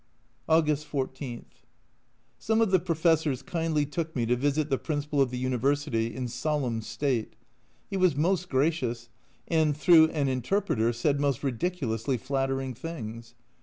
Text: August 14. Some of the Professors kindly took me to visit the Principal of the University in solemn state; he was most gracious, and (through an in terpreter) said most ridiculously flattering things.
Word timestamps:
August 0.49 0.87
14. 0.87 1.45
Some 2.39 2.59
of 2.59 2.71
the 2.71 2.79
Professors 2.79 3.43
kindly 3.43 3.85
took 3.85 4.15
me 4.15 4.25
to 4.25 4.35
visit 4.35 4.71
the 4.71 4.79
Principal 4.79 5.21
of 5.21 5.29
the 5.29 5.37
University 5.37 6.15
in 6.15 6.27
solemn 6.27 6.81
state; 6.81 7.35
he 7.87 7.97
was 7.97 8.15
most 8.15 8.49
gracious, 8.49 9.09
and 9.47 9.77
(through 9.77 10.07
an 10.09 10.27
in 10.27 10.41
terpreter) 10.41 10.91
said 10.91 11.19
most 11.19 11.43
ridiculously 11.43 12.17
flattering 12.17 12.73
things. 12.73 13.35